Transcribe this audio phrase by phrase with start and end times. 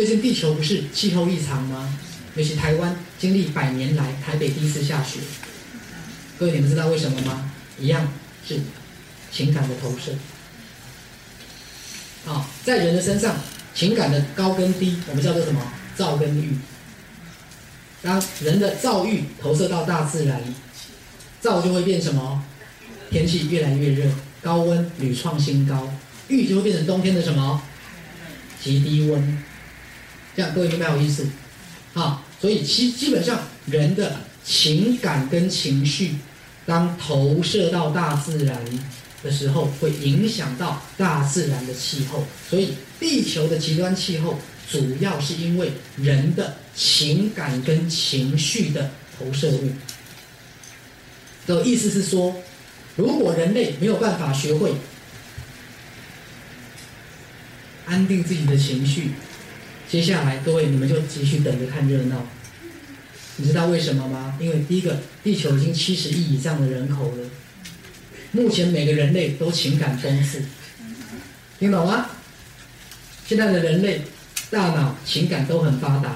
[0.00, 1.94] 最近地球不是气候异常吗？
[2.34, 5.18] 尤其台湾经历百年来台北第一次下雪，
[6.38, 7.52] 各位你们知道为什么吗？
[7.78, 8.10] 一样
[8.48, 8.58] 是
[9.30, 10.12] 情感的投射。
[12.26, 13.36] 啊，在人的身上，
[13.74, 15.60] 情感的高跟低，我们叫做什么？
[15.94, 16.56] 躁跟郁。
[18.00, 20.42] 当人的躁郁投射到大自然，
[21.42, 22.42] 躁就会变什么？
[23.10, 25.92] 天气越来越热，高温屡创新高；
[26.28, 27.60] 郁就会变成冬天的什么？
[28.62, 29.44] 极低温。
[30.36, 31.26] 这样各位明白我意思？
[31.92, 36.14] 好，所以基基本上人的情感跟情绪，
[36.64, 38.58] 当投射到大自然
[39.22, 42.24] 的时候，会影响到大自然的气候。
[42.48, 44.38] 所以地球的极端气候，
[44.70, 49.70] 主要是因为人的情感跟情绪的投射物。
[51.46, 52.36] 的意思是说，
[52.94, 54.74] 如果人类没有办法学会
[57.86, 59.10] 安定自己的情绪，
[59.90, 62.24] 接下来各位你们就继续等着看热闹。
[63.36, 64.36] 你知道为什么吗？
[64.38, 67.28] 因为第一个，地球已经七十亿以上的人口了，
[68.30, 70.38] 目前每个人类都情感丰富，
[71.58, 72.06] 听懂吗？
[73.26, 74.02] 现在的人类
[74.50, 76.14] 大脑情感都很发达，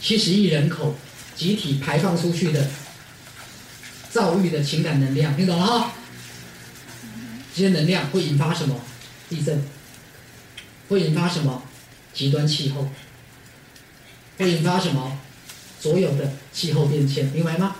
[0.00, 0.94] 七十亿人口
[1.34, 2.68] 集体排放出去的
[4.10, 5.92] 躁郁的情感能量，听懂了哈？
[7.56, 8.80] 这些能量会引发什么？
[9.28, 9.60] 地震？
[10.88, 11.60] 会引发什么？
[12.14, 12.88] 极端气候？
[14.38, 15.18] 会引发什么？
[15.80, 17.76] 所有的气候变迁，明白吗？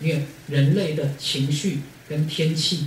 [0.00, 2.86] 因为人类的情绪跟天气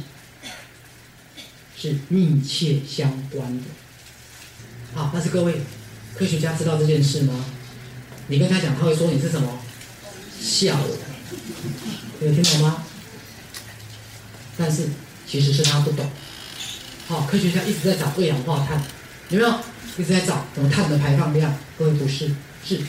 [1.77, 3.65] 是密切相关的。
[4.93, 5.61] 好，但是各位
[6.15, 7.45] 科学家知道这件事吗？
[8.27, 9.59] 你跟他讲，他会说你是什么？
[10.39, 10.79] 笑，
[12.21, 12.83] 有听懂吗？
[14.57, 14.87] 但是
[15.27, 16.09] 其实是他不懂。
[17.07, 18.81] 好，科学家一直在找二氧化碳，
[19.29, 19.59] 有没有？
[19.97, 21.53] 一直在找什么碳的排放量？
[21.77, 22.31] 各位不是，
[22.65, 22.79] 是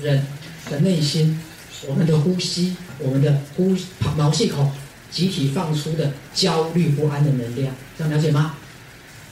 [0.00, 0.24] 人。
[0.70, 1.38] 的内心，
[1.86, 3.76] 我们的呼吸，我们的呼
[4.16, 4.72] 毛细孔
[5.10, 8.54] 集体放出的焦虑不安的能量，这样了解吗？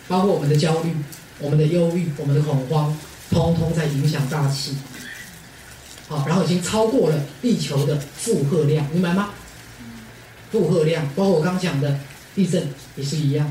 [0.09, 0.95] 包括我们的焦虑、
[1.39, 2.95] 我们的忧郁、我们的恐慌，
[3.31, 4.77] 通通在影响大气。
[6.07, 9.31] 好，然后已经超过了地球的负荷量，明白吗？
[10.51, 11.99] 负荷量，包括我刚讲的
[12.35, 13.51] 地震也是一样。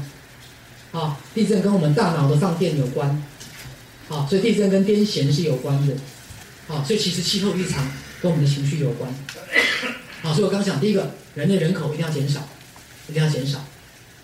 [0.91, 3.23] 啊，地震跟我们大脑的放电有关。
[4.11, 5.95] 好，所以地震跟癫痫是有关的。
[6.67, 7.89] 好，所以其实气候异常
[8.21, 9.09] 跟我们的情绪有关。
[10.21, 12.45] 好，所以我刚讲第一个，人类人口一定要减少，
[13.07, 13.65] 一定要减少。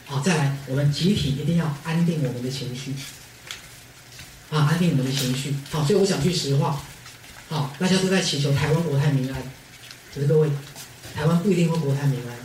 [0.04, 2.92] 好，再来，我们集体一定要安定我们的情绪。
[4.50, 5.56] 啊，安定我们的情绪。
[5.72, 6.82] 好，所以我讲句实话，
[7.48, 9.42] 好，大家都在祈求台湾国泰民安。
[10.14, 10.50] 可是各位，
[11.16, 12.36] 台湾不一定会国泰民安，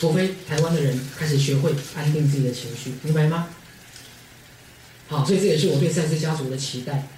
[0.00, 3.48] 除非台湾的人开始学会安定自己的情绪，明白吗？
[5.08, 7.08] 好，所以这也是我对赛斯家族的期待。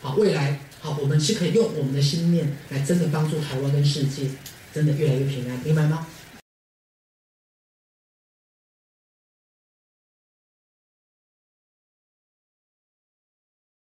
[0.00, 0.60] 好，未来。
[0.82, 4.22] 好，我们是可以用我们的心念来真的帮助台湾跟世界，
[4.72, 6.06] 真的越来越平安，明白吗？